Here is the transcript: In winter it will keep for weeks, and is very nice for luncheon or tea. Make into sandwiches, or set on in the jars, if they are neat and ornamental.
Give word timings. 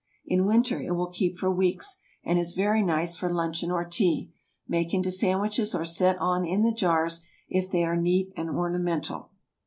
In 0.25 0.47
winter 0.47 0.81
it 0.81 0.93
will 0.95 1.11
keep 1.11 1.37
for 1.37 1.51
weeks, 1.51 1.99
and 2.23 2.39
is 2.39 2.55
very 2.55 2.81
nice 2.81 3.15
for 3.17 3.29
luncheon 3.31 3.69
or 3.69 3.85
tea. 3.85 4.31
Make 4.67 4.95
into 4.95 5.11
sandwiches, 5.11 5.75
or 5.75 5.85
set 5.85 6.17
on 6.17 6.43
in 6.43 6.63
the 6.63 6.73
jars, 6.73 7.21
if 7.47 7.69
they 7.69 7.83
are 7.83 7.95
neat 7.97 8.33
and 8.35 8.49
ornamental. 8.49 9.29